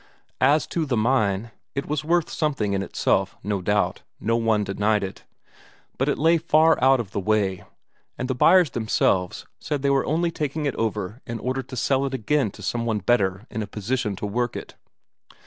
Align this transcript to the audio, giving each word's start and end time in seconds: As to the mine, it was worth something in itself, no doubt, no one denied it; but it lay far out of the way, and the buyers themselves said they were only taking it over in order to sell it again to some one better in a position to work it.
As 0.41 0.65
to 0.65 0.87
the 0.87 0.97
mine, 0.97 1.51
it 1.75 1.85
was 1.85 2.03
worth 2.03 2.27
something 2.27 2.73
in 2.73 2.81
itself, 2.81 3.37
no 3.43 3.61
doubt, 3.61 4.01
no 4.19 4.35
one 4.35 4.63
denied 4.63 5.03
it; 5.03 5.25
but 5.99 6.09
it 6.09 6.17
lay 6.17 6.39
far 6.39 6.83
out 6.83 6.99
of 6.99 7.11
the 7.11 7.19
way, 7.19 7.65
and 8.17 8.27
the 8.27 8.33
buyers 8.33 8.71
themselves 8.71 9.45
said 9.59 9.83
they 9.83 9.91
were 9.91 10.07
only 10.07 10.31
taking 10.31 10.65
it 10.65 10.73
over 10.73 11.21
in 11.27 11.37
order 11.37 11.61
to 11.61 11.75
sell 11.77 12.03
it 12.07 12.15
again 12.15 12.49
to 12.49 12.63
some 12.63 12.83
one 12.83 12.97
better 12.97 13.45
in 13.51 13.61
a 13.61 13.67
position 13.67 14.15
to 14.15 14.25
work 14.25 14.55
it. 14.55 14.73